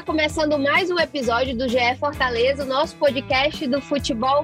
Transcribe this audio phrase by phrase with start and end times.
[0.00, 4.42] está começando mais um episódio do GE Fortaleza, o nosso podcast do futebol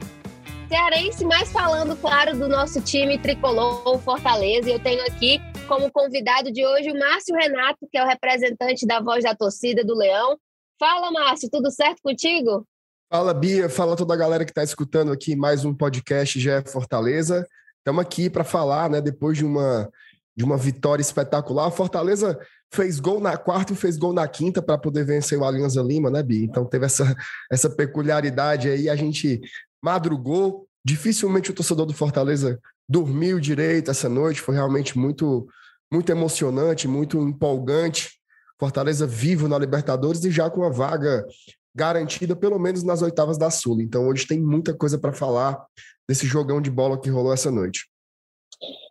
[0.68, 4.68] cearense, mas falando, claro, do nosso time tricolor Fortaleza.
[4.68, 8.86] E eu tenho aqui como convidado de hoje o Márcio Renato, que é o representante
[8.86, 10.36] da voz da torcida do Leão.
[10.78, 12.66] Fala, Márcio, tudo certo contigo?
[13.10, 13.70] Fala, Bia.
[13.70, 17.46] Fala toda a galera que está escutando aqui mais um podcast GE Fortaleza.
[17.78, 19.88] Estamos aqui para falar, né, depois de uma,
[20.36, 21.70] de uma vitória espetacular.
[21.70, 22.38] Fortaleza
[22.70, 26.10] fez gol na quarta e fez gol na quinta para poder vencer o Alianza Lima,
[26.10, 26.44] né, Bi?
[26.44, 27.16] Então teve essa,
[27.50, 29.40] essa peculiaridade aí, a gente
[29.82, 30.66] madrugou.
[30.84, 35.48] Dificilmente o torcedor do Fortaleza dormiu direito essa noite, foi realmente muito,
[35.92, 38.20] muito emocionante, muito empolgante.
[38.58, 41.26] Fortaleza vivo na Libertadores e já com a vaga
[41.74, 43.80] garantida, pelo menos nas oitavas da Sul.
[43.80, 45.62] Então hoje tem muita coisa para falar
[46.08, 47.86] desse jogão de bola que rolou essa noite.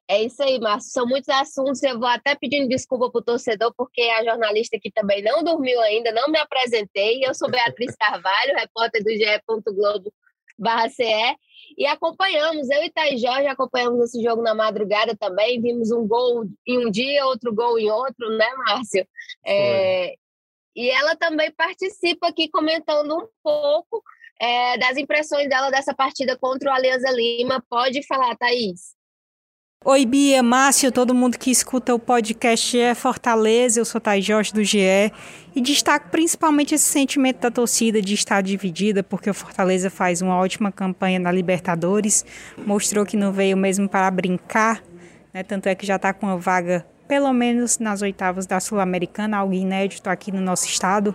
[0.08, 0.92] É isso aí, Márcio.
[0.92, 1.82] São muitos assuntos.
[1.82, 5.80] Eu vou até pedindo desculpa para o torcedor, porque a jornalista aqui também não dormiu
[5.82, 7.26] ainda, não me apresentei.
[7.26, 9.74] Eu sou Beatriz Carvalho, repórter do GE.
[9.74, 10.14] Globo
[10.90, 11.38] CE,
[11.78, 15.62] e acompanhamos, eu e Thaís Jorge acompanhamos esse jogo na madrugada também.
[15.62, 19.06] Vimos um gol em um dia, outro gol em outro, né, Márcio?
[19.46, 20.14] É,
[20.76, 24.02] e ela também participa aqui comentando um pouco
[24.40, 27.64] é, das impressões dela dessa partida contra o Alianza Lima.
[27.70, 28.95] Pode falar, Thaís.
[29.88, 34.52] Oi, Bia, Márcio, todo mundo que escuta o podcast é Fortaleza, eu sou Thay Jorge
[34.52, 35.14] do GE
[35.56, 40.40] e destaco principalmente esse sentimento da torcida de estar dividida, porque o Fortaleza faz uma
[40.40, 42.26] ótima campanha na Libertadores,
[42.66, 44.82] mostrou que não veio mesmo para brincar,
[45.32, 45.44] né?
[45.44, 49.54] tanto é que já está com uma vaga pelo menos nas oitavas da Sul-Americana, algo
[49.54, 51.14] inédito aqui no nosso estado.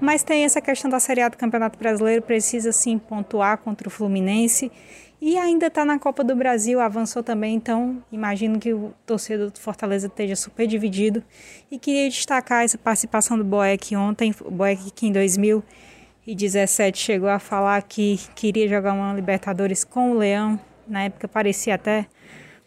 [0.00, 3.90] Mas tem essa questão da Série A do Campeonato Brasileiro, precisa sim pontuar contra o
[3.90, 4.72] Fluminense
[5.20, 9.58] e ainda está na Copa do Brasil, avançou também, então imagino que o torcedor do
[9.58, 11.24] Fortaleza esteja super dividido.
[11.70, 17.40] E queria destacar essa participação do Boeck ontem, o Boeck que em 2017 chegou a
[17.40, 20.58] falar que queria jogar uma Libertadores com o Leão.
[20.86, 22.06] Na época parecia até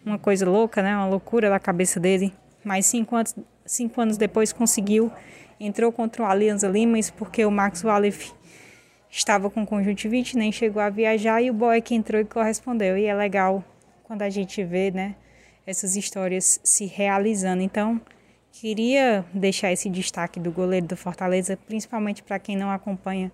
[0.06, 0.94] uma coisa louca, né?
[0.94, 2.34] uma loucura da cabeça dele.
[2.66, 3.34] Mas cinco anos,
[3.66, 5.10] cinco anos depois conseguiu,
[5.58, 8.34] entrou contra o Alianza Lima, isso porque o Max Walef
[9.12, 12.98] estava com conjuntivite, nem chegou a viajar e o boy que entrou e correspondeu.
[12.98, 13.64] E é legal
[14.04, 15.16] quando a gente vê, né,
[15.68, 17.62] essas histórias se realizando.
[17.62, 18.00] Então,
[18.54, 23.32] queria deixar esse destaque do goleiro do Fortaleza, principalmente para quem não acompanha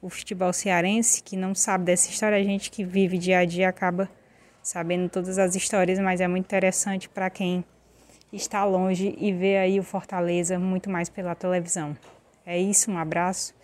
[0.00, 3.68] o futebol cearense, que não sabe dessa história, a gente que vive dia a dia
[3.68, 4.08] acaba
[4.62, 7.64] sabendo todas as histórias, mas é muito interessante para quem
[8.32, 11.96] está longe e vê aí o Fortaleza muito mais pela televisão.
[12.46, 13.57] É isso, um abraço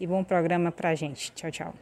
[0.00, 1.32] e bom programa para a gente.
[1.32, 1.74] Tchau, tchau.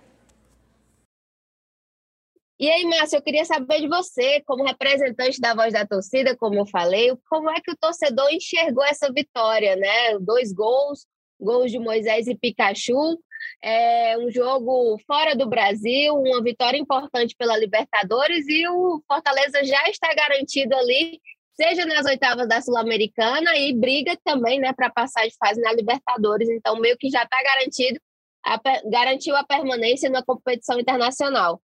[2.59, 6.55] E aí, Márcio, eu queria saber de você, como representante da voz da torcida, como
[6.55, 10.19] eu falei, como é que o torcedor enxergou essa vitória, né?
[10.19, 11.07] Dois gols,
[11.39, 13.19] gols de Moisés e Pikachu,
[13.63, 19.89] é um jogo fora do Brasil, uma vitória importante pela Libertadores e o Fortaleza já
[19.91, 21.21] está garantido ali,
[21.55, 26.49] seja nas oitavas da Sul-Americana e briga também, né, para passar de fase na Libertadores.
[26.49, 28.01] Então, meio que já está garantido
[28.47, 31.61] a, garantiu a permanência na competição internacional.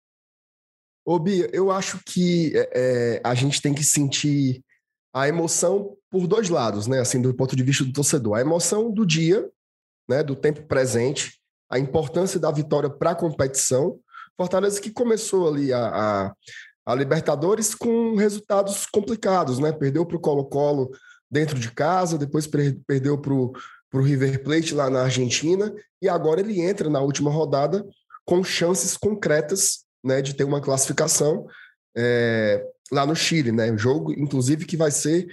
[1.06, 4.64] Ô, Bia, eu acho que é, é, a gente tem que sentir
[5.14, 7.00] a emoção por dois lados, né?
[7.00, 8.38] Assim, do ponto de vista do torcedor.
[8.38, 9.50] A emoção do dia,
[10.08, 10.24] né?
[10.24, 11.40] Do tempo presente,
[11.70, 14.00] a importância da vitória para a competição.
[14.38, 16.34] Fortaleza que começou ali a, a,
[16.86, 19.72] a Libertadores com resultados complicados, né?
[19.72, 20.92] Perdeu para o Colo-Colo
[21.30, 23.54] dentro de casa, depois perdeu para o
[23.90, 27.86] para o River Plate lá na Argentina, e agora ele entra na última rodada
[28.26, 31.48] com chances concretas né, de ter uma classificação
[31.98, 33.72] é, lá no Chile, né?
[33.72, 35.28] Um jogo, inclusive, que vai ser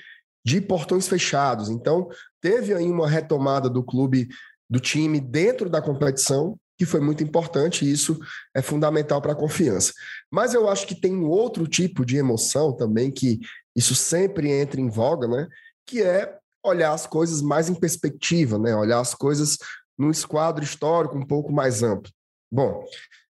[0.44, 1.68] de portões fechados.
[1.68, 2.08] Então,
[2.40, 4.28] teve aí uma retomada do clube,
[4.68, 8.18] do time dentro da competição, que foi muito importante, e isso
[8.54, 9.92] é fundamental para a confiança.
[10.30, 13.40] Mas eu acho que tem um outro tipo de emoção também, que
[13.74, 15.46] isso sempre entra em voga, né?
[15.86, 16.36] Que é
[16.66, 18.74] olhar as coisas mais em perspectiva, né?
[18.74, 19.58] olhar as coisas
[19.98, 22.10] num esquadro histórico um pouco mais amplo.
[22.50, 22.84] Bom,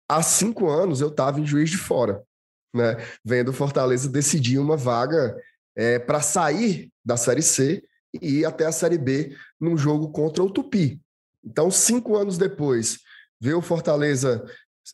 [0.09, 2.23] há cinco anos eu estava em Juiz de Fora,
[2.75, 2.97] né?
[3.25, 5.37] vendo Fortaleza decidir uma vaga
[5.77, 7.83] é, para sair da Série C
[8.21, 11.01] e ir até a Série B num jogo contra o Tupi.
[11.45, 12.99] Então, cinco anos depois,
[13.41, 14.45] ver o Fortaleza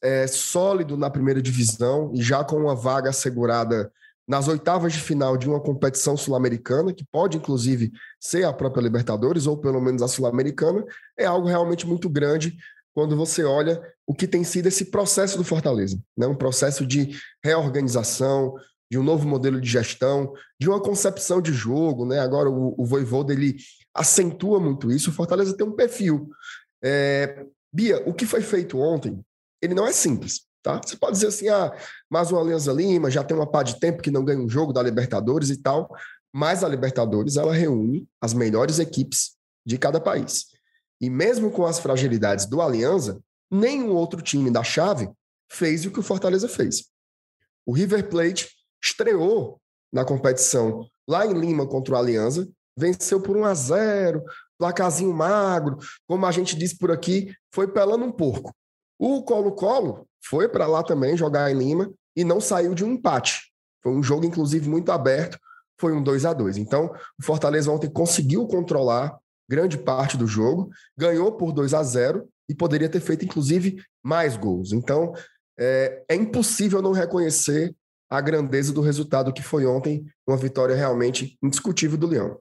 [0.02, 3.93] é, sólido na primeira divisão e já com uma vaga assegurada
[4.32, 9.46] nas oitavas de final de uma competição sul-americana, que pode inclusive ser a própria Libertadores,
[9.46, 10.82] ou pelo menos a Sul-Americana,
[11.19, 12.56] é algo realmente muito grande
[12.94, 16.00] quando você olha o que tem sido esse processo do Fortaleza.
[16.17, 16.26] Né?
[16.26, 17.14] Um processo de
[17.44, 18.55] reorganização,
[18.90, 22.06] de um novo modelo de gestão, de uma concepção de jogo.
[22.06, 22.19] Né?
[22.19, 23.56] Agora o, o Voivoda, ele
[23.94, 25.11] acentua muito isso.
[25.11, 26.31] O Fortaleza tem um perfil.
[26.82, 29.20] É, Bia, o que foi feito ontem,
[29.61, 30.46] ele não é simples.
[30.62, 30.81] Tá?
[30.85, 31.76] Você pode dizer assim, ah,
[32.09, 34.73] mas o Alianza Lima já tem uma pá de tempo que não ganha um jogo
[34.73, 35.91] da Libertadores e tal,
[36.32, 39.32] mas a Libertadores ela reúne as melhores equipes
[39.67, 40.47] de cada país.
[41.00, 43.20] E mesmo com as fragilidades do Alianza,
[43.50, 45.11] nenhum outro time da chave
[45.50, 46.85] fez o que o Fortaleza fez.
[47.67, 48.49] O River Plate
[48.82, 49.61] estreou
[49.93, 54.25] na competição lá em Lima contra o Alianza, venceu por 1 a 0,
[54.56, 55.76] placazinho magro,
[56.06, 58.55] como a gente disse por aqui, foi pelando um porco.
[58.99, 63.52] O Colo-Colo foi para lá também jogar em Lima e não saiu de um empate.
[63.82, 65.38] Foi um jogo, inclusive, muito aberto,
[65.78, 70.70] foi um 2 a 2 Então, o Fortaleza ontem conseguiu controlar grande parte do jogo,
[70.96, 74.72] ganhou por 2 a 0 e poderia ter feito, inclusive, mais gols.
[74.72, 75.12] Então,
[75.58, 77.75] é, é impossível não reconhecer
[78.08, 82.38] a grandeza do resultado que foi ontem, uma vitória realmente indiscutível do Leão.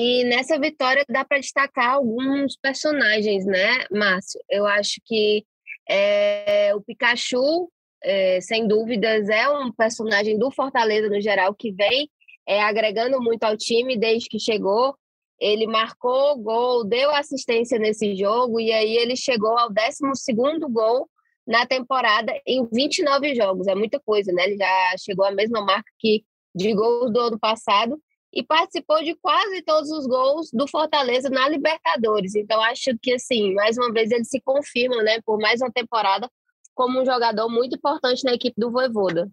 [0.00, 4.40] E nessa vitória dá para destacar alguns personagens, né, Márcio?
[4.48, 5.44] Eu acho que
[5.90, 7.68] é, o Pikachu,
[8.04, 12.08] é, sem dúvidas, é um personagem do Fortaleza no geral que vem
[12.46, 14.94] é, agregando muito ao time desde que chegou.
[15.36, 20.32] Ele marcou gol, deu assistência nesse jogo e aí ele chegou ao 12
[20.70, 21.10] gol
[21.44, 23.66] na temporada em 29 jogos.
[23.66, 24.44] É muita coisa, né?
[24.44, 26.22] Ele já chegou à mesma marca que
[26.54, 28.00] de gols do ano passado
[28.32, 32.34] e participou de quase todos os gols do Fortaleza na Libertadores.
[32.34, 36.30] Então, acho que, assim, mais uma vez ele se confirma, né, por mais uma temporada,
[36.74, 39.28] como um jogador muito importante na equipe do Voivoda.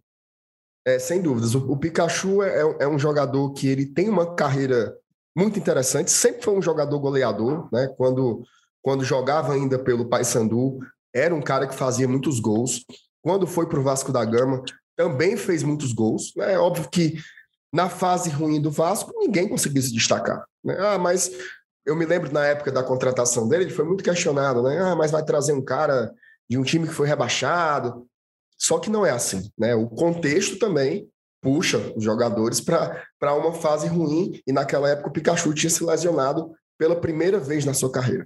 [0.88, 1.56] É, sem dúvidas.
[1.56, 4.96] O, o Pikachu é, é, é um jogador que ele tem uma carreira
[5.36, 7.88] muito interessante, sempre foi um jogador goleador, né?
[7.98, 8.44] Quando,
[8.82, 10.80] quando jogava ainda pelo Paysandu,
[11.14, 12.86] era um cara que fazia muitos gols.
[13.22, 14.64] Quando foi para o Vasco da Gama,
[14.96, 16.32] também fez muitos gols.
[16.38, 17.18] É óbvio que
[17.76, 20.46] na fase ruim do Vasco, ninguém conseguiu se destacar.
[20.64, 20.78] Né?
[20.80, 21.30] Ah, mas
[21.86, 24.80] eu me lembro na época da contratação dele, ele foi muito questionado, né?
[24.82, 26.14] Ah, mas vai trazer um cara
[26.50, 28.08] de um time que foi rebaixado.
[28.58, 29.76] Só que não é assim, né?
[29.76, 31.10] O contexto também
[31.42, 36.56] puxa os jogadores para uma fase ruim, e naquela época o Pikachu tinha se lesionado
[36.80, 38.26] pela primeira vez na sua carreira.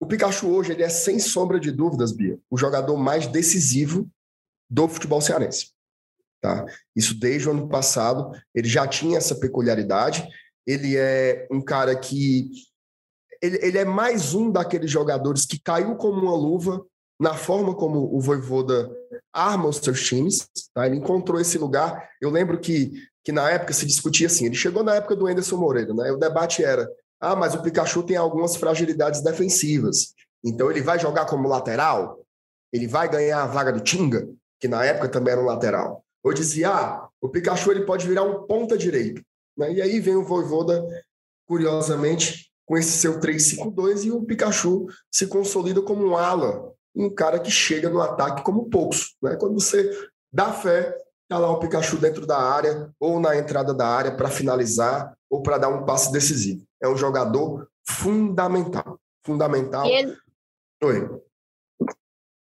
[0.00, 4.10] O Pikachu hoje ele é, sem sombra de dúvidas, Bia, o jogador mais decisivo
[4.68, 5.70] do futebol cearense.
[6.40, 6.64] Tá?
[6.96, 10.26] Isso desde o ano passado, ele já tinha essa peculiaridade.
[10.66, 12.50] Ele é um cara que.
[13.42, 16.84] Ele, ele é mais um daqueles jogadores que caiu como uma luva
[17.20, 18.90] na forma como o Voivoda
[19.32, 20.48] arma os seus times.
[20.74, 20.86] Tá?
[20.86, 22.08] Ele encontrou esse lugar.
[22.20, 22.92] Eu lembro que,
[23.22, 26.10] que na época se discutia assim: ele chegou na época do Anderson Moreira, né?
[26.10, 26.88] o debate era:
[27.20, 30.14] ah, mas o Pikachu tem algumas fragilidades defensivas.
[30.42, 32.18] Então ele vai jogar como lateral?
[32.72, 34.26] Ele vai ganhar a vaga do Tinga,
[34.58, 36.02] que na época também era um lateral.
[36.22, 39.22] Ou dizia, ah, o Pikachu ele pode virar um ponta direito.
[39.56, 39.74] Né?
[39.74, 40.86] E aí vem o Voivoda,
[41.46, 47.38] curiosamente, com esse seu 3-5-2 e o Pikachu se consolida como um ala, um cara
[47.38, 49.16] que chega no ataque como poucos.
[49.22, 49.36] Né?
[49.36, 49.90] Quando você
[50.32, 50.96] dá fé,
[51.28, 55.42] tá lá o Pikachu dentro da área ou na entrada da área para finalizar ou
[55.42, 56.64] para dar um passe decisivo.
[56.82, 58.98] É um jogador fundamental.
[59.24, 59.86] Fundamental.
[59.86, 60.16] Ele...
[60.82, 61.20] Oi.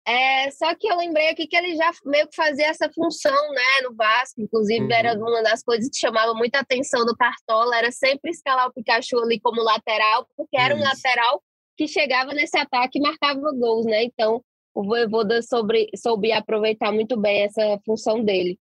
[0.05, 3.87] É, só que eu lembrei aqui que ele já meio que fazia essa função, né,
[3.87, 4.91] no Vasco, inclusive uhum.
[4.91, 9.17] era uma das coisas que chamava muita atenção do Cartola, era sempre escalar o Pikachu
[9.19, 10.83] ali como lateral, porque era Isso.
[10.83, 11.41] um lateral
[11.77, 14.43] que chegava nesse ataque e marcava gols, né, então
[14.75, 18.59] o Voivoda sobre, soube aproveitar muito bem essa função dele.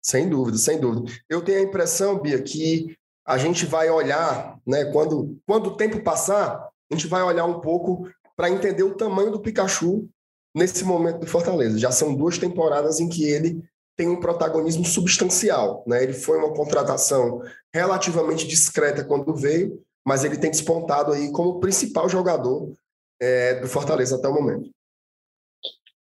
[0.00, 1.12] Sem dúvida, sem dúvida.
[1.28, 6.02] Eu tenho a impressão, Bia, que a gente vai olhar, né, quando, quando o tempo
[6.02, 10.08] passar, a gente vai olhar um pouco para entender o tamanho do Pikachu
[10.54, 11.78] nesse momento do Fortaleza.
[11.78, 13.62] Já são duas temporadas em que ele
[13.96, 15.84] tem um protagonismo substancial.
[15.86, 16.02] Né?
[16.02, 17.42] Ele foi uma contratação
[17.74, 22.74] relativamente discreta quando veio, mas ele tem despontado aí como principal jogador
[23.20, 24.70] é, do Fortaleza até o momento.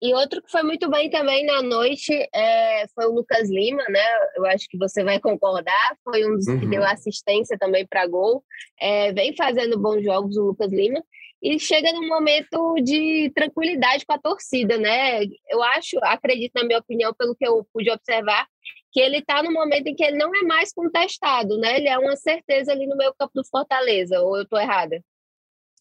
[0.02, 4.04] E outro que foi muito bem também na noite é, foi o Lucas Lima, né?
[4.36, 5.98] Eu acho que você vai concordar.
[6.04, 6.60] Foi um dos uhum.
[6.60, 8.44] que deu assistência também para gol.
[8.80, 11.02] É, vem fazendo bons jogos o Lucas Lima
[11.46, 15.24] e chega num momento de tranquilidade com a torcida, né?
[15.48, 18.48] Eu acho, acredito na minha opinião, pelo que eu pude observar,
[18.92, 21.78] que ele está no momento em que ele não é mais contestado, né?
[21.78, 25.00] Ele é uma certeza ali no meio campo do Fortaleza, ou eu estou errada?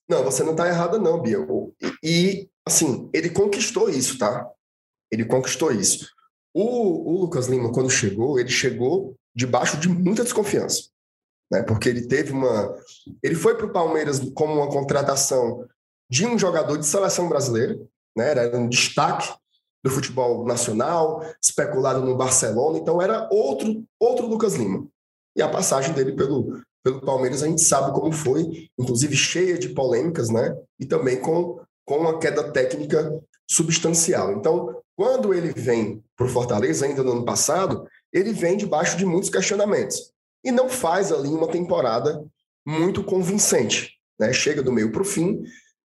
[0.07, 1.39] Não, você não está errada não, Bia.
[2.03, 4.47] E, assim, ele conquistou isso, tá?
[5.11, 6.13] Ele conquistou isso.
[6.53, 10.94] O, o Lucas Lima, quando chegou, ele chegou debaixo de muita desconfiança
[11.51, 11.63] né?
[11.63, 12.75] Porque ele teve uma,
[13.23, 15.67] ele foi para o Palmeiras como uma contratação
[16.11, 17.79] de um jogador de seleção brasileira,
[18.17, 18.31] né?
[18.31, 19.33] Era um destaque
[19.83, 24.87] do futebol nacional, especulado no Barcelona, então era outro outro Lucas Lima.
[25.37, 29.71] E a passagem dele pelo pelo Palmeiras, a gente sabe como foi, inclusive cheia de
[29.71, 30.55] polêmicas, né?
[30.79, 33.11] E também com, com uma queda técnica
[33.51, 34.33] substancial.
[34.33, 39.07] Então, quando ele vem para o Fortaleza, ainda no ano passado, ele vem debaixo de
[39.07, 40.14] muitos questionamentos
[40.45, 42.25] e não faz ali uma temporada
[42.67, 43.95] muito convincente.
[44.19, 44.33] Né?
[44.33, 45.43] Chega do meio para o fim,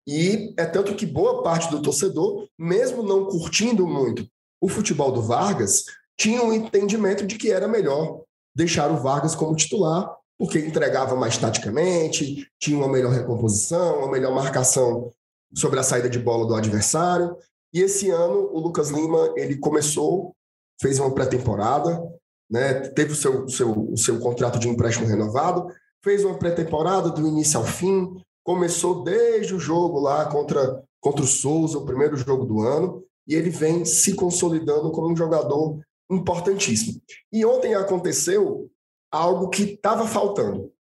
[0.06, 4.26] e é tanto que boa parte do torcedor, mesmo não curtindo muito
[4.60, 5.84] o futebol do Vargas,
[6.16, 8.22] tinha um entendimento de que era melhor
[8.54, 14.34] deixar o Vargas como titular, porque entregava mais taticamente, tinha uma melhor recomposição, uma melhor
[14.34, 15.10] marcação
[15.54, 17.36] sobre a saída de bola do adversário.
[17.72, 20.34] E esse ano o Lucas Lima ele começou,
[20.80, 22.00] fez uma pré-temporada,
[22.50, 25.66] né, teve o seu, seu, o seu contrato de empréstimo renovado,
[26.02, 31.26] fez uma pré-temporada do início ao fim, começou desde o jogo lá contra, contra o
[31.26, 37.00] Souza, o primeiro jogo do ano, e ele vem se consolidando como um jogador importantíssimo.
[37.32, 38.70] E ontem aconteceu
[39.10, 40.70] algo que estava faltando,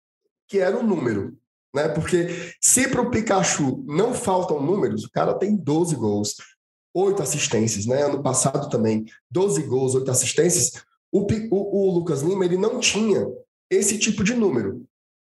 [0.48, 1.36] que era o número.
[1.74, 1.88] Né?
[1.88, 2.28] Porque
[2.60, 6.36] se para o Pikachu não faltam números, o cara tem 12 gols,
[6.94, 8.02] oito assistências, né?
[8.02, 10.72] Ano passado também, 12 gols, oito assistências.
[11.16, 13.26] O, o, o Lucas Lima ele não tinha
[13.70, 14.84] esse tipo de número.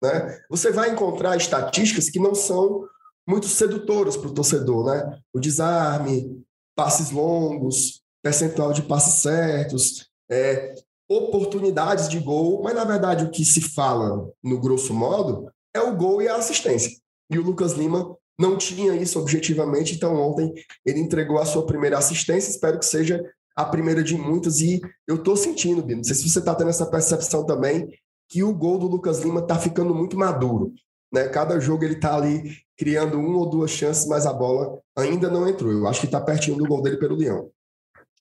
[0.02, 0.40] Né?
[0.50, 2.88] Você vai encontrar estatísticas que não são
[3.26, 5.18] muito sedutoras para o torcedor, né?
[5.32, 6.44] O desarme,
[6.76, 10.74] passes longos, percentual de passes certos, é,
[11.08, 15.96] oportunidades de gol, mas na verdade o que se fala, no grosso modo, é o
[15.96, 16.90] gol e a assistência.
[17.30, 20.52] E o Lucas Lima não tinha isso objetivamente, então ontem
[20.84, 23.22] ele entregou a sua primeira assistência, espero que seja
[23.54, 26.70] a primeira de muitas, e eu estou sentindo, Bino, não sei se você está tendo
[26.70, 27.88] essa percepção também,
[28.28, 30.72] que o gol do Lucas Lima está ficando muito maduro.
[31.12, 31.28] Né?
[31.28, 35.48] Cada jogo ele está ali criando uma ou duas chances, mas a bola ainda não
[35.48, 35.70] entrou.
[35.70, 37.50] Eu acho que está pertinho do gol dele pelo Leão.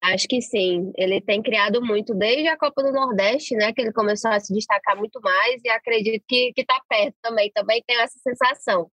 [0.04, 0.92] Acho que sim.
[0.98, 3.72] Ele tem criado muito desde a Copa do Nordeste, né?
[3.72, 7.50] Que ele começou a se destacar muito mais e acredito que está perto também.
[7.52, 8.92] Também tenho essa sensação.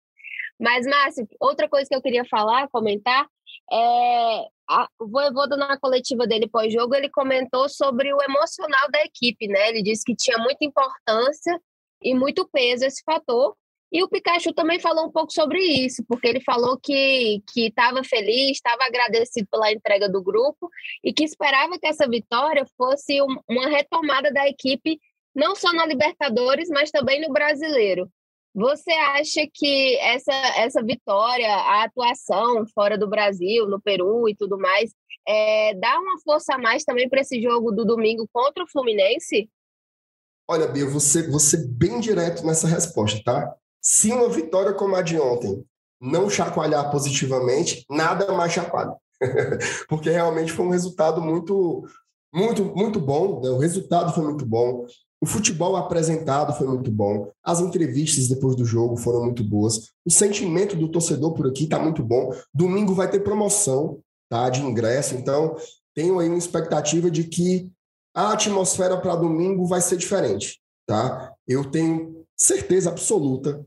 [0.60, 3.25] Mas, Márcio, outra coisa que eu queria falar, comentar,
[3.72, 9.48] é a, o Voivoda, na coletiva dele pós-jogo, ele comentou sobre o emocional da equipe,
[9.48, 9.70] né?
[9.70, 11.60] Ele disse que tinha muita importância
[12.01, 13.56] e muito peso esse fator.
[13.89, 18.58] E o Pikachu também falou um pouco sobre isso, porque ele falou que estava feliz,
[18.58, 20.70] estava agradecido pela entrega do grupo
[21.01, 25.00] e que esperava que essa vitória fosse um, uma retomada da equipe,
[25.34, 28.12] não só na Libertadores, mas também no Brasileiro.
[28.57, 34.57] Você acha que essa, essa vitória, a atuação fora do Brasil, no Peru e tudo
[34.57, 34.95] mais,
[35.27, 39.47] é, dá uma força a mais também para esse jogo do domingo contra o Fluminense?
[40.49, 43.55] Olha, Bia, você, você bem direto nessa resposta, tá?
[43.79, 45.63] Se uma vitória como a de ontem
[46.01, 48.95] não chacoalhar positivamente, nada mais chacoalha.
[49.87, 51.87] Porque realmente foi um resultado muito,
[52.33, 53.39] muito, muito bom.
[53.39, 53.49] Né?
[53.51, 54.87] O resultado foi muito bom.
[55.19, 57.31] O futebol apresentado foi muito bom.
[57.43, 59.91] As entrevistas depois do jogo foram muito boas.
[60.05, 62.31] O sentimento do torcedor por aqui está muito bom.
[62.53, 65.55] Domingo vai ter promoção tá, de ingresso, então
[65.95, 67.71] tenho aí uma expectativa de que
[68.13, 70.59] a atmosfera para domingo vai ser diferente.
[70.86, 71.33] Tá?
[71.47, 73.65] Eu tenho certeza absoluta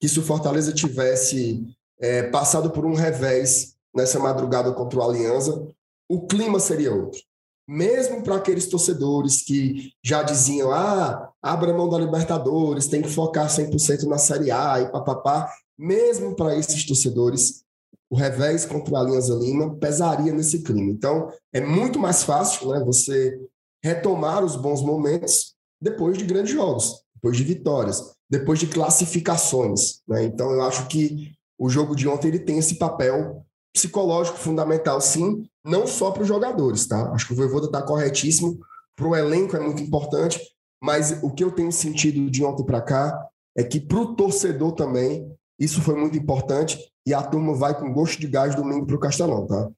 [0.00, 1.66] que se o Fortaleza tivesse
[2.00, 5.66] é, passado por um revés nessa madrugada contra o Aliança,
[6.08, 7.20] o clima seria outro
[7.68, 13.48] mesmo para aqueles torcedores que já diziam, ah, abra mão da Libertadores, tem que focar
[13.48, 17.64] 100% na Série A e papapá, mesmo para esses torcedores,
[18.08, 20.90] o revés contra o Alianza Lima pesaria nesse clima.
[20.90, 23.36] Então, é muito mais fácil né, você
[23.82, 30.00] retomar os bons momentos depois de grandes jogos, depois de vitórias, depois de classificações.
[30.06, 30.24] Né?
[30.24, 33.44] Então, eu acho que o jogo de ontem ele tem esse papel
[33.76, 37.12] psicológico fundamental, sim, não só para os jogadores, tá?
[37.12, 38.58] Acho que o Voivoda está corretíssimo,
[38.96, 40.40] para o elenco é muito importante,
[40.82, 44.72] mas o que eu tenho sentido de ontem para cá é que para o torcedor
[44.72, 48.96] também isso foi muito importante e a turma vai com gosto de gás domingo para
[48.96, 49.70] o Castelão, tá?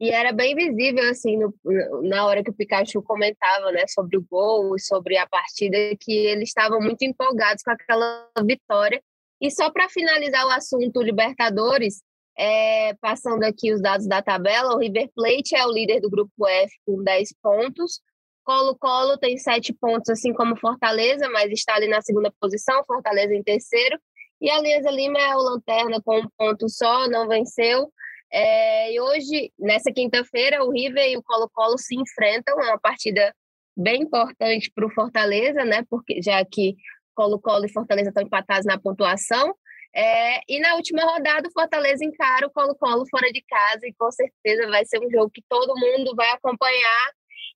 [0.00, 1.54] E era bem visível, assim, no,
[2.02, 6.48] na hora que o Pikachu comentava, né, sobre o gol, sobre a partida, que eles
[6.48, 9.00] estavam muito empolgados com aquela vitória.
[9.40, 12.02] E só para finalizar o assunto Libertadores,
[12.36, 16.46] é, passando aqui os dados da tabela, o River Plate é o líder do grupo
[16.46, 18.00] F com 10 pontos.
[18.44, 23.42] Colo-Colo tem 7 pontos, assim como Fortaleza, mas está ali na segunda posição, Fortaleza em
[23.42, 23.98] terceiro.
[24.40, 27.92] E a Alianza Lima é o lanterna com um ponto só, não venceu.
[28.32, 33.32] É, e hoje, nessa quinta-feira, o River e o Colo-Colo se enfrentam, é uma partida
[33.76, 35.84] bem importante para o Fortaleza, né?
[35.88, 36.74] Porque já que
[37.14, 39.54] Colo-Colo e Fortaleza estão empatados na pontuação.
[39.94, 44.10] É, e na última rodada, o Fortaleza encara o Colo-Colo fora de casa e com
[44.10, 47.10] certeza vai ser um jogo que todo mundo vai acompanhar,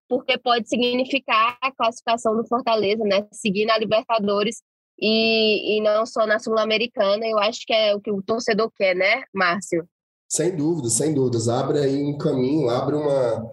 [0.08, 3.26] porque pode significar a classificação do Fortaleza, né?
[3.32, 4.62] Seguir na Libertadores
[4.98, 7.26] e, e não só na Sul-Americana.
[7.26, 9.88] Eu acho que é o que o torcedor quer, né, Márcio?
[10.28, 11.48] Sem dúvidas, sem dúvidas.
[11.48, 13.50] Abre aí um caminho, abre uma,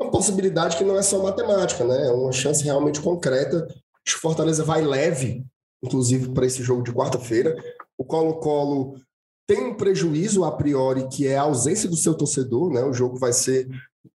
[0.00, 2.08] uma possibilidade que não é só matemática, né?
[2.08, 3.66] É uma chance realmente concreta.
[4.06, 5.44] Acho que o Fortaleza vai leve,
[5.82, 7.54] inclusive, para esse jogo de quarta-feira.
[7.98, 8.96] O Colo-Colo
[9.46, 12.82] tem um prejuízo a priori, que é a ausência do seu torcedor, né?
[12.82, 13.68] O jogo vai ser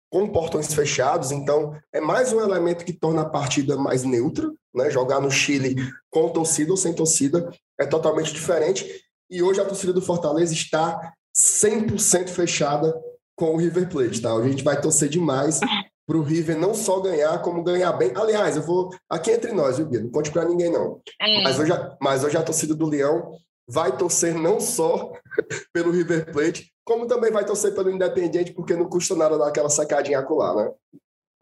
[0.10, 4.90] com portões fechados, então é mais um elemento que torna a partida mais neutra, né?
[4.90, 5.76] Jogar no Chile
[6.10, 9.04] com torcida ou sem torcida é totalmente diferente.
[9.30, 12.94] E hoje a torcida do Fortaleza está 100% fechada
[13.36, 14.34] com o River Plate, tá?
[14.34, 15.60] A gente vai torcer demais
[16.08, 18.12] para o River não só ganhar, como ganhar bem.
[18.16, 20.02] Aliás, eu vou aqui entre nós, viu, Bia?
[20.02, 21.00] Não conte para ninguém, não.
[21.22, 21.44] É.
[21.44, 23.32] Mas, hoje a, mas hoje a torcida do Leão
[23.70, 25.14] vai torcer não só
[25.72, 29.70] pelo River Plate, como também vai torcer pelo Independiente, porque não custa nada dar aquela
[29.70, 30.72] sacadinha acolá, né?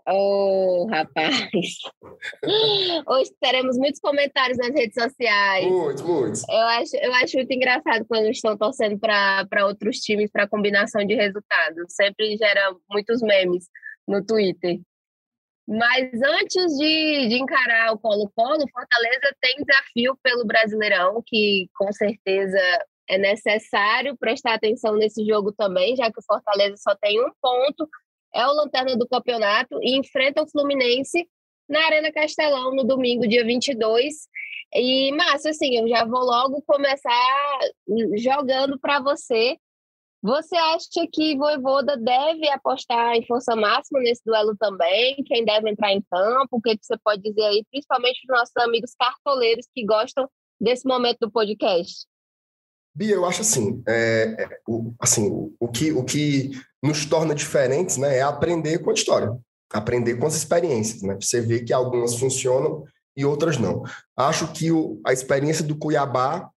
[0.09, 1.39] Oh, rapaz!
[3.07, 5.65] Hoje teremos muitos comentários nas redes sociais.
[5.65, 6.43] Muitos, muitos.
[6.47, 11.13] Eu acho, eu acho muito engraçado quando estão torcendo para outros times para combinação de
[11.13, 11.93] resultados.
[11.93, 13.65] Sempre gera muitos memes
[14.07, 14.79] no Twitter.
[15.67, 22.59] Mas antes de, de encarar o Colo-Colo, Fortaleza tem desafio pelo Brasileirão, que com certeza
[23.09, 27.87] é necessário prestar atenção nesse jogo também, já que o Fortaleza só tem um ponto
[28.33, 31.27] é o lanterna do campeonato e enfrenta o Fluminense
[31.67, 34.13] na Arena Castelão no domingo, dia 22.
[34.73, 37.59] E, Márcio, assim, eu já vou logo começar
[38.15, 39.57] jogando para você.
[40.27, 45.23] Você acha que Voivoda deve apostar em força máxima nesse duelo também?
[45.25, 46.57] Quem deve entrar em campo?
[46.57, 50.29] O que você pode dizer aí, principalmente para os nossos amigos cartoleiros que gostam
[50.59, 52.05] desse momento do podcast?
[52.93, 56.51] Bia, eu acho assim, é, é, o, assim o, o, que, o que
[56.83, 59.33] nos torna diferentes né, é aprender com a história,
[59.71, 61.03] aprender com as experiências.
[61.03, 61.15] Né?
[61.21, 62.83] Você vê que algumas funcionam
[63.15, 63.81] e outras não.
[64.13, 66.51] Acho que o, a experiência do Cuiabá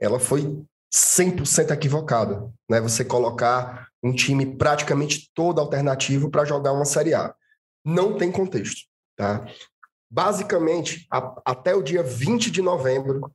[0.00, 0.64] ela foi
[0.96, 2.50] 100% equivocada.
[2.68, 2.80] Né?
[2.80, 7.34] Você colocar um time praticamente todo alternativo para jogar uma Série A.
[7.84, 8.86] Não tem contexto.
[9.14, 9.46] Tá?
[10.10, 13.30] Basicamente, a, até o dia 20 de novembro,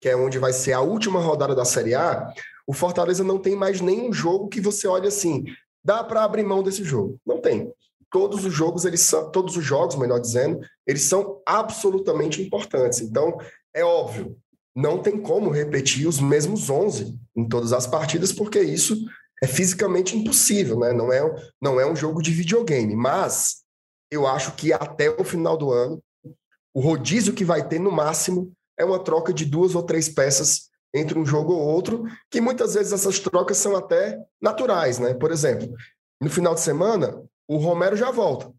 [0.00, 2.32] que é onde vai ser a última rodada da Série A,
[2.66, 5.44] o Fortaleza não tem mais nenhum jogo que você olhe assim,
[5.82, 7.18] dá para abrir mão desse jogo.
[7.24, 7.72] Não tem.
[8.10, 13.00] Todos os jogos, eles são, todos os jogos, melhor dizendo, eles são absolutamente importantes.
[13.00, 13.38] Então,
[13.72, 14.36] é óbvio,
[14.76, 18.94] não tem como repetir os mesmos 11 em todas as partidas, porque isso
[19.42, 20.92] é fisicamente impossível, né?
[20.92, 21.22] Não é,
[21.60, 23.62] não é um jogo de videogame, mas
[24.10, 26.02] eu acho que até o final do ano,
[26.74, 30.68] o rodízio que vai ter no máximo é uma troca de duas ou três peças
[30.94, 35.14] entre um jogo ou outro, que muitas vezes essas trocas são até naturais, né?
[35.14, 35.74] Por exemplo,
[36.20, 38.52] no final de semana, o Romero já volta,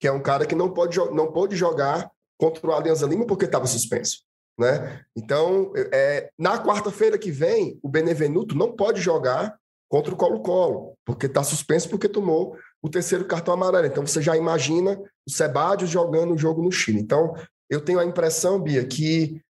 [0.00, 3.44] que é um cara que não pode, não pode jogar contra o Alianza Lima porque
[3.44, 4.18] estava suspenso,
[4.58, 5.00] né?
[5.16, 9.56] Então, é, na quarta-feira que vem, o Benevenuto não pode jogar
[9.88, 13.86] contra o Colo-Colo, porque está suspenso porque tomou o terceiro cartão amarelo.
[13.86, 17.00] Então, você já imagina o Sebadios jogando o jogo no Chile.
[17.00, 17.34] Então,
[17.70, 19.40] eu tenho a impressão, Bia, que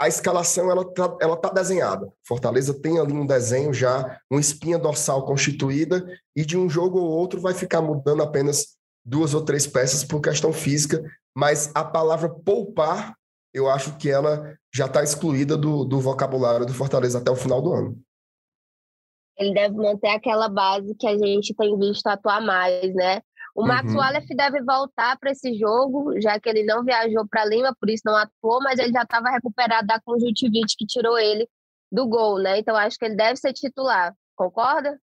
[0.00, 2.10] a escalação ela tá, ela tá desenhada.
[2.26, 7.10] Fortaleza tem ali um desenho já, uma espinha dorsal constituída e de um jogo ou
[7.10, 11.02] outro vai ficar mudando apenas duas ou três peças por questão física,
[11.36, 13.14] mas a palavra poupar,
[13.52, 17.60] eu acho que ela já está excluída do, do vocabulário do Fortaleza até o final
[17.60, 17.98] do ano.
[19.36, 23.22] Ele deve manter aquela base que a gente tem visto atuar mais, né?
[23.54, 23.98] O Max uhum.
[23.98, 28.02] Wallace deve voltar para esse jogo, já que ele não viajou para Lima, por isso
[28.04, 31.48] não atuou, mas ele já estava recuperado da conjuntivite que tirou ele
[31.90, 32.58] do gol, né?
[32.58, 34.14] Então acho que ele deve ser titular.
[34.36, 34.98] Concorda?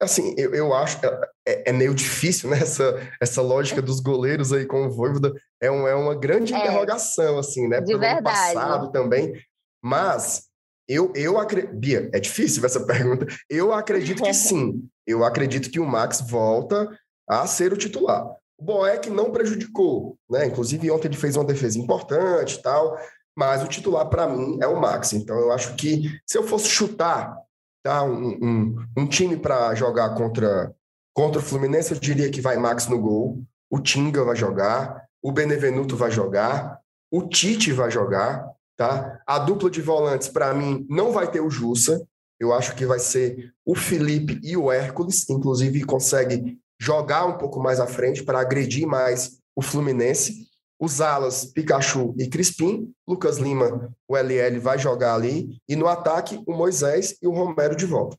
[0.00, 0.98] Assim, eu, eu acho
[1.46, 2.58] é, é meio difícil, né?
[2.58, 6.58] Essa, essa lógica dos goleiros aí com o Voivoda é, um, é uma grande é,
[6.58, 7.80] interrogação, assim, né?
[7.80, 8.24] De Pelo verdade.
[8.24, 9.34] passado também.
[9.82, 10.44] Mas
[10.88, 11.74] eu, eu acredito.
[11.74, 13.26] Bia, é difícil essa pergunta.
[13.48, 14.88] Eu acredito que sim.
[15.06, 16.88] Eu acredito que o Max volta
[17.28, 18.26] a ser o titular.
[18.58, 20.46] O Boeck não prejudicou, né?
[20.46, 22.98] Inclusive, ontem ele fez uma defesa importante e tal,
[23.36, 25.12] mas o titular, para mim, é o Max.
[25.12, 27.36] Então, eu acho que se eu fosse chutar
[27.82, 30.74] tá, um, um, um time para jogar contra,
[31.14, 35.32] contra o Fluminense, eu diria que vai Max no gol, o Tinga vai jogar, o
[35.32, 39.20] Benevenuto vai jogar, o Tite vai jogar, tá?
[39.26, 42.02] A dupla de volantes, para mim, não vai ter o Jussa.
[42.38, 47.36] Eu acho que vai ser o Felipe e o Hércules, que inclusive consegue jogar um
[47.36, 50.46] pouco mais à frente para agredir mais o Fluminense.
[50.80, 56.42] Os alas, Pikachu e Crispim, Lucas Lima, o LL vai jogar ali, e no ataque,
[56.46, 58.16] o Moisés e o Romero de volta.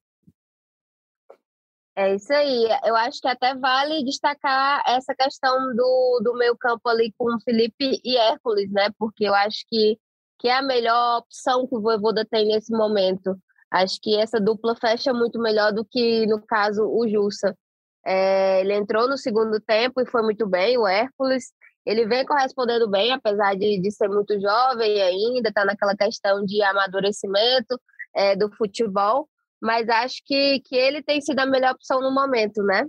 [1.95, 2.67] É isso aí.
[2.85, 7.99] Eu acho que até vale destacar essa questão do, do meio campo ali com Felipe
[8.03, 8.89] e Hércules, né?
[8.97, 9.99] Porque eu acho que
[10.41, 13.37] que é a melhor opção que o Voivoda tem nesse momento.
[13.69, 17.55] Acho que essa dupla fecha muito melhor do que, no caso, o Jussa.
[18.03, 21.53] É, ele entrou no segundo tempo e foi muito bem, o Hércules.
[21.85, 26.61] Ele vem correspondendo bem, apesar de, de ser muito jovem ainda, está naquela questão de
[26.61, 27.79] amadurecimento
[28.15, 29.27] é, do futebol,
[29.61, 32.85] mas acho que, que ele tem sido a melhor opção no momento, né?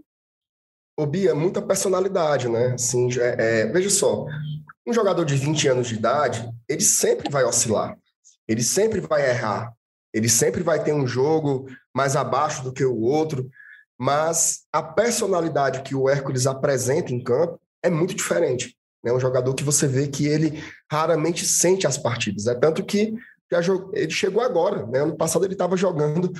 [0.97, 2.75] Ô Bia, muita personalidade, né?
[2.75, 4.27] Assim, é, é, veja só,
[4.87, 7.97] um jogador de 20 anos de idade, ele sempre vai oscilar,
[8.47, 9.73] ele sempre vai errar,
[10.13, 13.49] ele sempre vai ter um jogo mais abaixo do que o outro,
[13.99, 18.77] mas a personalidade que o Hércules apresenta em campo é muito diferente.
[19.05, 19.13] Né?
[19.13, 22.47] um jogador que você vê que ele raramente sente as partidas.
[22.47, 23.15] É tanto que
[23.93, 24.87] ele chegou agora.
[24.87, 25.01] Né?
[25.01, 26.33] Ano passado ele estava jogando o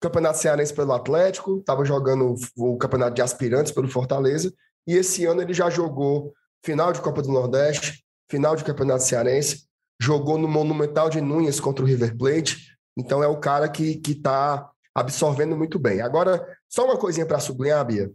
[0.00, 4.52] Campeonato Cearense pelo Atlético, estava jogando o Campeonato de Aspirantes pelo Fortaleza,
[4.86, 6.32] e esse ano ele já jogou
[6.64, 9.66] final de Copa do Nordeste, final de Campeonato Cearense,
[10.00, 14.70] jogou no Monumental de Núñez contra o River Plate, então é o cara que está
[14.94, 16.00] absorvendo muito bem.
[16.00, 18.10] Agora, só uma coisinha para sublinhar, Bia.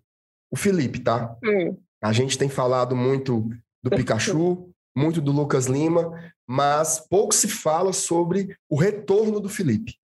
[0.52, 1.36] O Felipe, tá?
[1.44, 1.78] Hum.
[2.02, 3.50] A gente tem falado muito
[3.84, 9.98] do Pikachu, muito do Lucas Lima, mas pouco se fala sobre o retorno do Felipe.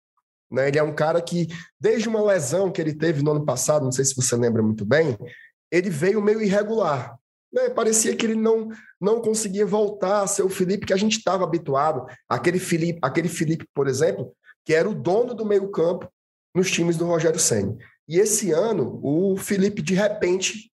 [0.52, 0.68] Né?
[0.68, 1.48] Ele é um cara que,
[1.80, 4.86] desde uma lesão que ele teve no ano passado, não sei se você lembra muito
[4.86, 5.18] bem,
[5.72, 7.18] ele veio meio irregular.
[7.54, 7.70] Né?
[7.70, 11.44] Parecia que ele não, não conseguia voltar a ser o Felipe que a gente estava
[11.44, 12.06] habituado.
[12.28, 14.34] Aquele Felipe, aquele Felipe, por exemplo,
[14.66, 16.12] que era o dono do meio-campo
[16.56, 17.78] nos times do Rogério Senna.
[18.08, 20.72] E esse ano, o Felipe, de repente,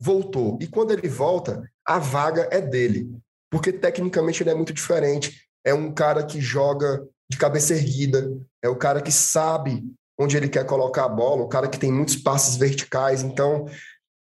[0.00, 0.58] voltou.
[0.60, 3.10] E quando ele volta, a vaga é dele
[3.50, 5.48] porque tecnicamente ele é muito diferente.
[5.64, 8.30] É um cara que joga de cabeça erguida,
[8.62, 9.84] é o cara que sabe
[10.18, 13.22] onde ele quer colocar a bola, o cara que tem muitos passes verticais.
[13.22, 13.66] Então,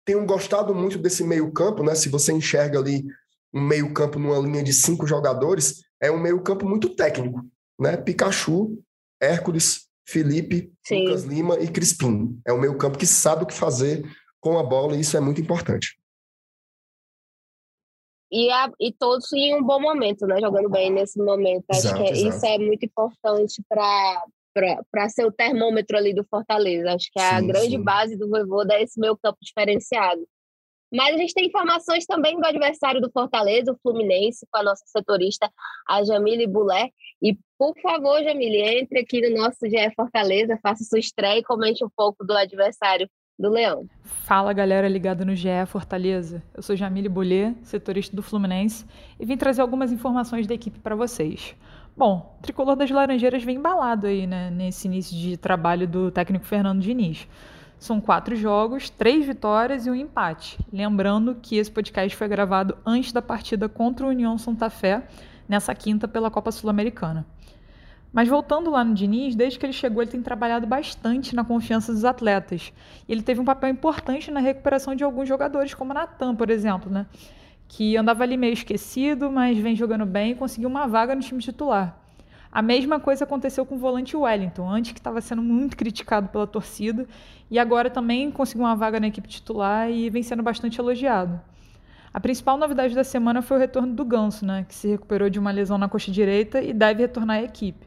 [0.05, 1.95] tenho gostado muito desse meio-campo, né?
[1.95, 3.05] Se você enxerga ali
[3.55, 7.45] um meio-campo numa linha de cinco jogadores, é um meio-campo muito técnico,
[7.81, 7.97] né?
[7.97, 8.79] Pikachu,
[9.21, 11.05] Hércules, Felipe, Sim.
[11.05, 12.41] Lucas Lima e Crispim.
[12.47, 14.05] É um meio-campo que sabe o que fazer
[14.41, 15.99] com a bola e isso é muito importante
[18.31, 20.41] e, a, e todos em um bom momento, né?
[20.41, 21.65] Jogando bem nesse momento.
[21.71, 26.93] Acho que é, isso é muito importante para ser o termômetro ali do Fortaleza.
[26.93, 27.83] Acho que é a grande sim.
[27.83, 30.27] base do Voivoda é esse meu campo diferenciado.
[30.93, 34.83] Mas a gente tem informações também do adversário do Fortaleza, o Fluminense, com a nossa
[34.87, 35.51] setorista,
[35.87, 36.91] a Jamile Bulé.
[37.21, 41.85] E, por favor, Jamile, entre aqui no nosso GE Fortaleza, faça sua estreia e comente
[41.85, 43.89] um pouco do adversário do Leão.
[44.03, 46.43] Fala galera ligada no GE Fortaleza.
[46.53, 48.85] Eu sou Jamile Bolê, setorista do Fluminense,
[49.19, 51.55] e vim trazer algumas informações da equipe para vocês.
[51.97, 56.45] Bom, o tricolor das Laranjeiras vem embalado aí, né, nesse início de trabalho do técnico
[56.45, 57.29] Fernando Diniz.
[57.79, 60.59] São quatro jogos, três vitórias e um empate.
[60.73, 65.07] Lembrando que esse podcast foi gravado antes da partida contra o União Santa Fé,
[65.49, 67.25] nessa quinta pela Copa Sul-Americana.
[68.13, 71.93] Mas voltando lá no Diniz, desde que ele chegou, ele tem trabalhado bastante na confiança
[71.93, 72.73] dos atletas.
[73.07, 76.91] E ele teve um papel importante na recuperação de alguns jogadores, como Natan, por exemplo,
[76.91, 77.07] né?
[77.69, 81.41] que andava ali meio esquecido, mas vem jogando bem e conseguiu uma vaga no time
[81.41, 81.97] titular.
[82.51, 86.47] A mesma coisa aconteceu com o volante Wellington, antes que estava sendo muito criticado pela
[86.47, 87.07] torcida,
[87.51, 91.39] e agora também conseguiu uma vaga na equipe titular e vem sendo bastante elogiado.
[92.13, 95.39] A principal novidade da semana foi o retorno do Ganso, né, que se recuperou de
[95.39, 97.87] uma lesão na coxa direita e deve retornar à equipe.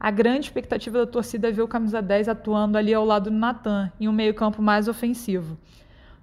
[0.00, 3.36] A grande expectativa da torcida é ver o camisa 10 atuando ali ao lado do
[3.36, 5.58] Natan, em um meio-campo mais ofensivo.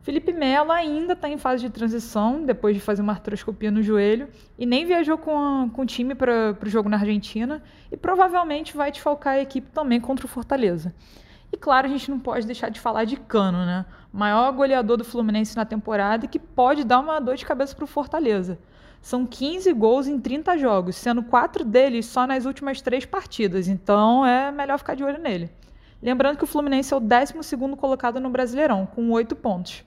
[0.01, 4.29] Felipe Melo ainda está em fase de transição, depois de fazer uma artroscopia no joelho,
[4.57, 7.61] e nem viajou com, a, com o time para o jogo na Argentina,
[7.91, 10.93] e provavelmente vai desfalcar a equipe também contra o Fortaleza.
[11.51, 13.85] E claro, a gente não pode deixar de falar de Cano, né?
[14.13, 17.83] Maior goleador do Fluminense na temporada e que pode dar uma dor de cabeça para
[17.83, 18.57] o Fortaleza.
[19.05, 23.67] São 15 gols em 30 jogos, sendo quatro deles só nas últimas três partidas.
[23.67, 25.47] Então é melhor ficar de olho nele.
[26.01, 27.35] Lembrando que o Fluminense é o 12
[27.77, 29.83] colocado no Brasileirão, com oito pontos.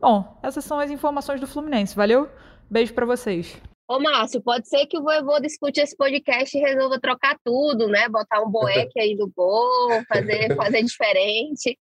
[0.00, 1.94] Bom, essas são as informações do Fluminense.
[1.94, 2.26] Valeu?
[2.70, 3.54] Beijo para vocês.
[3.86, 8.08] Ô, Márcio, pode ser que o Vovô discute esse podcast e resolva trocar tudo, né?
[8.08, 11.78] Botar um boeque aí no gol, fazer, fazer diferente.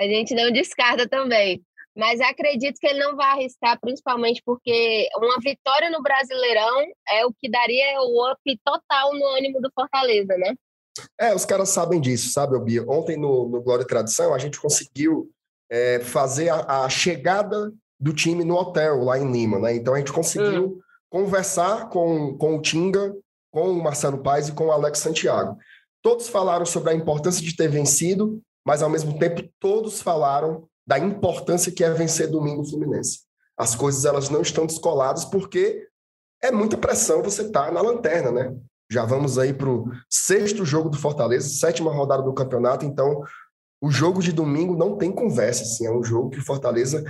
[0.00, 1.62] A gente não descarta também
[1.96, 7.32] mas acredito que ele não vai arriscar, principalmente porque uma vitória no Brasileirão é o
[7.32, 10.54] que daria o up total no ânimo do Fortaleza, né?
[11.18, 12.84] É, os caras sabem disso, sabe, Bia?
[12.88, 15.30] Ontem no, no Glória e Tradição a gente conseguiu
[15.70, 19.74] é, fazer a, a, chegada do time no hotel lá em Lima, né?
[19.74, 20.80] Então a gente conseguiu hum.
[21.08, 23.14] conversar com, com o Tinga,
[23.50, 25.56] com o Marcelo Paes e com o Alex Santiago.
[26.02, 30.98] Todos falaram sobre a importância de ter vencido, mas ao mesmo tempo todos falaram da
[30.98, 33.20] importância que é vencer domingo o Fluminense.
[33.56, 35.86] As coisas elas não estão descoladas porque
[36.42, 38.56] é muita pressão você estar tá na lanterna, né?
[38.90, 42.84] Já vamos aí para o sexto jogo do Fortaleza, sétima rodada do campeonato.
[42.84, 43.22] Então,
[43.80, 45.62] o jogo de domingo não tem conversa.
[45.62, 47.02] Assim, é um jogo que o Fortaleza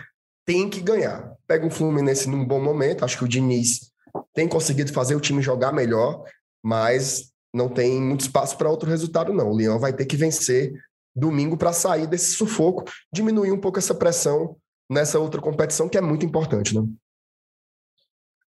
[0.47, 1.35] tem que ganhar.
[1.47, 3.05] Pega o Fluminense num bom momento.
[3.05, 3.91] Acho que o Diniz
[4.35, 6.23] tem conseguido fazer o time jogar melhor,
[6.63, 9.51] mas não tem muito espaço para outro resultado, não.
[9.51, 10.73] O Leão vai ter que vencer
[11.15, 14.57] domingo para sair desse sufoco, diminuir um pouco essa pressão
[14.91, 16.83] nessa outra competição que é muito importante, né?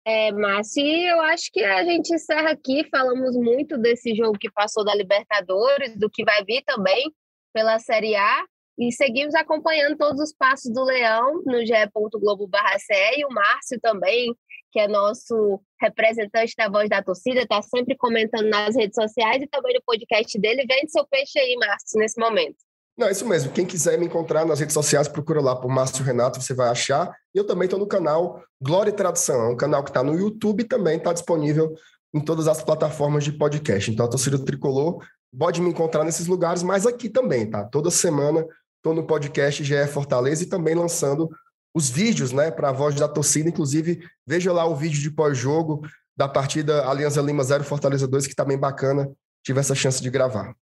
[0.08, 2.88] É, Márcio, eu acho que a gente encerra aqui.
[2.91, 7.12] Falamos muito desse jogo que passou da Libertadores, do que vai vir também
[7.52, 8.46] pela Série A.
[8.78, 14.36] E seguimos acompanhando todos os passos do Leão no ge.globo.ce e o Márcio também,
[14.72, 19.48] que é nosso representante da Voz da Torcida, está sempre comentando nas redes sociais e
[19.48, 20.66] também no podcast dele.
[20.68, 22.58] Vende seu peixe aí, Márcio, nesse momento.
[22.98, 23.52] Não, isso mesmo.
[23.52, 27.14] Quem quiser me encontrar nas redes sociais, procura lá por Márcio Renato, você vai achar.
[27.34, 30.62] Eu também estou no canal Glória e Tradução, é um canal que está no YouTube
[30.62, 31.74] e também está disponível
[32.14, 33.92] em todas as plataformas de podcast.
[33.92, 35.06] Então, a torcida tricolor
[35.38, 37.66] pode me encontrar nesses lugares, mas aqui também, tá?
[37.66, 38.46] Toda semana
[38.86, 41.28] estou no podcast GE Fortaleza e também lançando
[41.74, 43.50] os vídeos, né, para a voz da torcida.
[43.50, 45.82] Inclusive, veja lá o vídeo de pós-jogo
[46.15, 49.12] da partida Aliança Lima 0 Fortaleza 2, que está bem bacana.
[49.43, 50.56] Tive essa chance de gravar.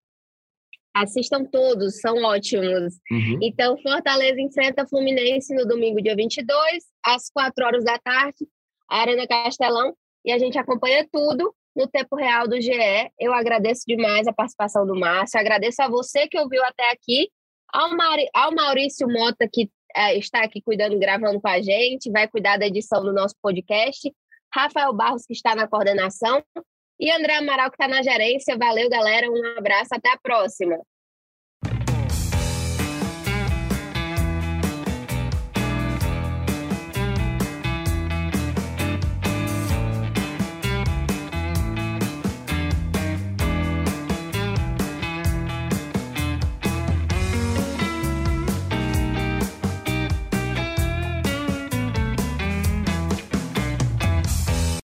[0.95, 2.93] Assistam todos, são ótimos.
[3.11, 3.39] Uhum.
[3.41, 8.47] Então, Fortaleza enfrenta Fluminense no domingo, dia 22, às 4 horas da tarde,
[8.89, 13.11] Arena Castelão, e a gente acompanha tudo no tempo real do GE.
[13.19, 17.27] Eu agradeço demais a participação do Márcio, agradeço a você que ouviu até aqui,
[17.73, 22.67] ao, Maurício Mota, que é, está aqui cuidando, gravando com a gente, vai cuidar da
[22.67, 24.11] edição do nosso podcast.
[24.53, 26.43] Rafael Barros, que está na coordenação.
[26.99, 28.57] E André Amaral, que está na gerência.
[28.57, 29.29] Valeu, galera.
[29.29, 29.93] Um abraço.
[29.93, 30.77] Até a próxima.